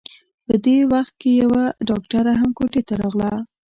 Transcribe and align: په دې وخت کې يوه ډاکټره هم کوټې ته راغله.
په 0.45 0.53
دې 0.65 0.77
وخت 0.93 1.13
کې 1.21 1.31
يوه 1.43 1.63
ډاکټره 1.87 2.33
هم 2.41 2.49
کوټې 2.57 2.81
ته 2.87 2.93
راغله. 3.01 3.31